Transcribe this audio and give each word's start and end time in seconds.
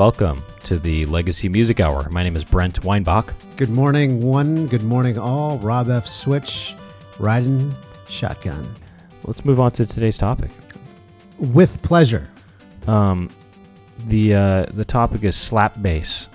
Welcome 0.00 0.42
to 0.62 0.78
the 0.78 1.04
Legacy 1.04 1.50
Music 1.50 1.78
Hour. 1.78 2.08
My 2.08 2.22
name 2.22 2.34
is 2.34 2.42
Brent 2.42 2.82
Weinbach. 2.82 3.34
Good 3.56 3.68
morning, 3.68 4.22
one. 4.22 4.66
Good 4.66 4.82
morning, 4.82 5.18
all. 5.18 5.58
Rob 5.58 5.90
F. 5.90 6.06
Switch, 6.06 6.74
riding 7.18 7.74
shotgun. 8.08 8.66
Let's 9.24 9.44
move 9.44 9.60
on 9.60 9.72
to 9.72 9.84
today's 9.84 10.16
topic. 10.16 10.52
With 11.36 11.82
pleasure. 11.82 12.30
Um, 12.86 13.28
the 14.06 14.34
uh, 14.34 14.66
the 14.72 14.86
topic 14.86 15.22
is 15.22 15.36
slap 15.36 15.82
bass. 15.82 16.30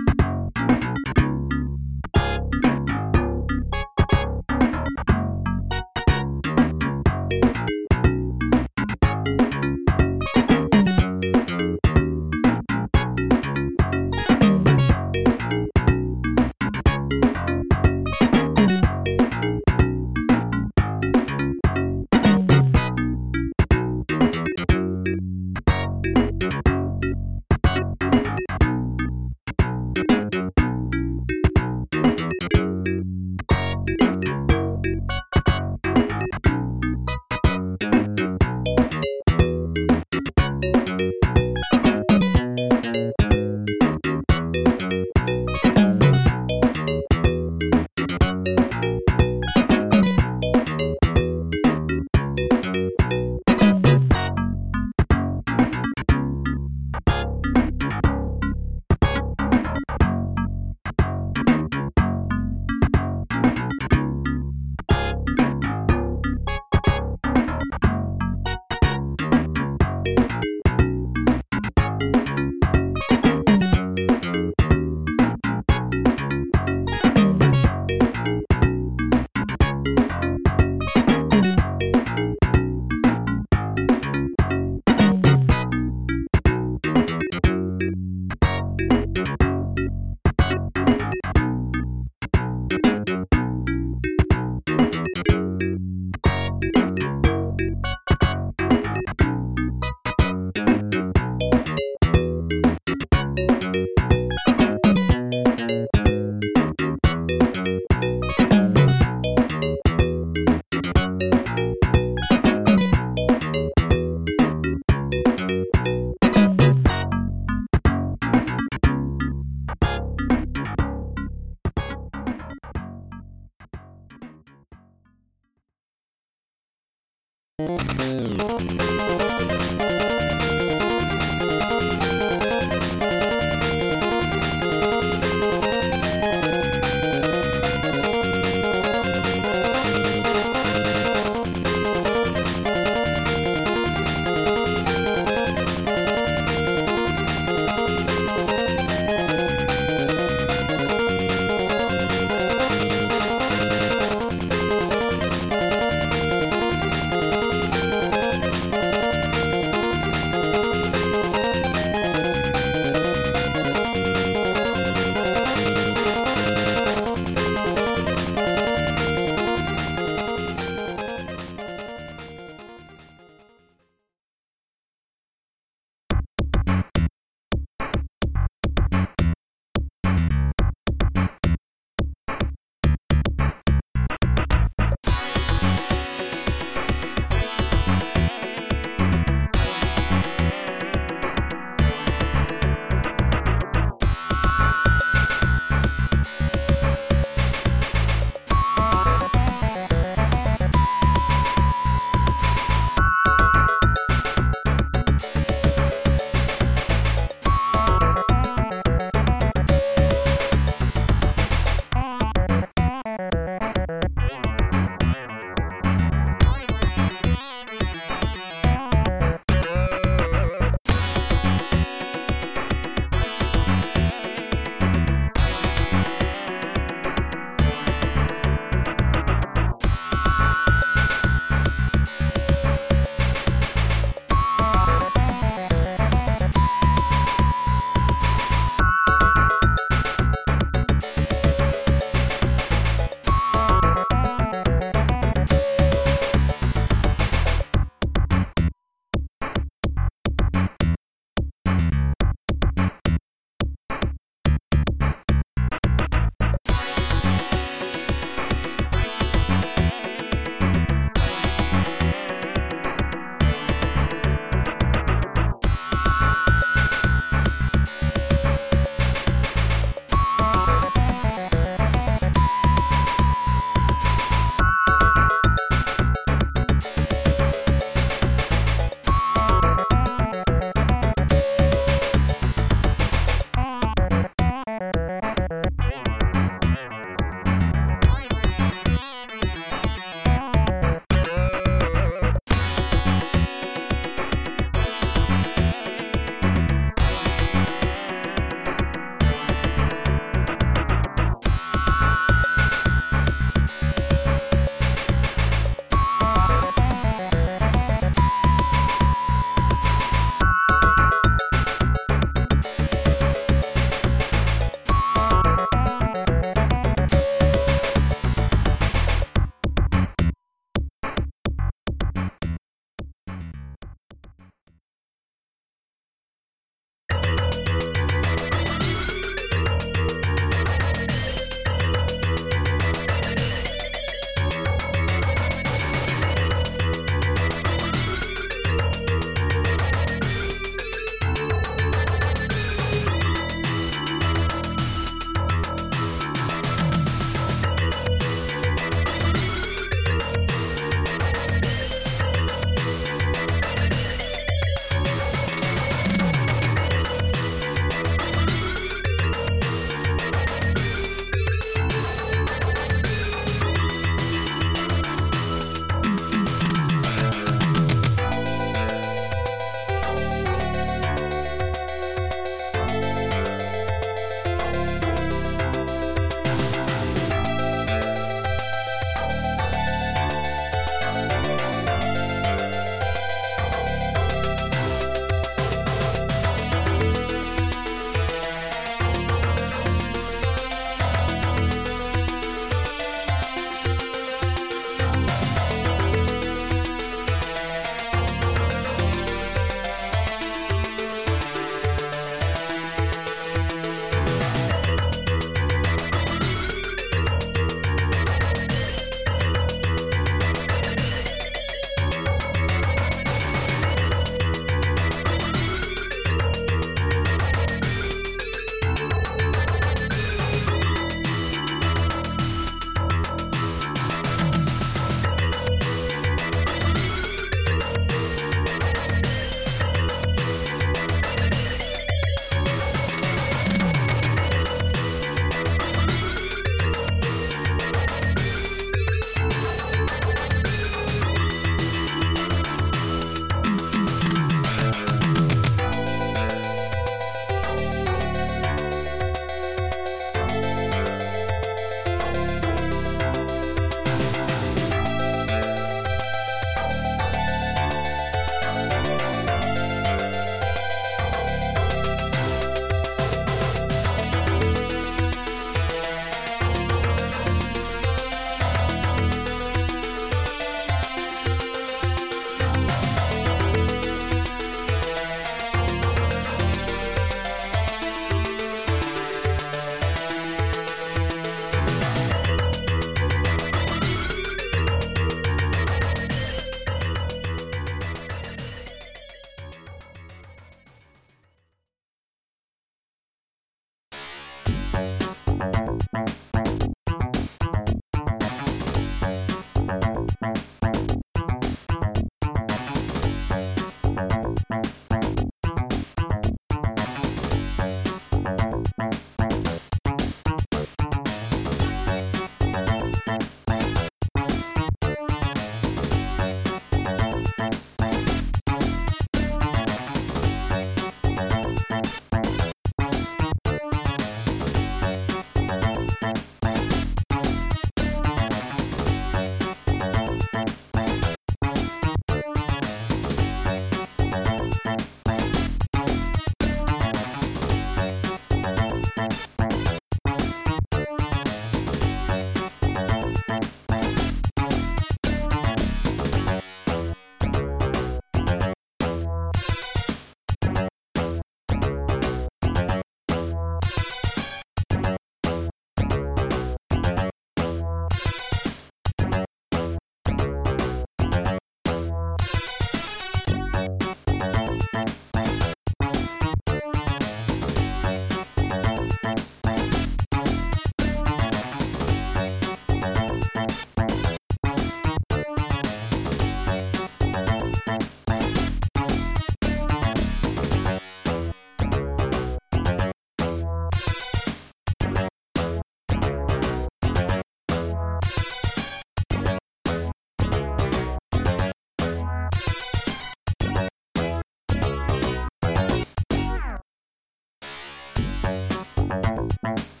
Bye. 599.61 600.00